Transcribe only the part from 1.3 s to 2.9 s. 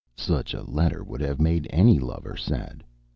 made any lover sad.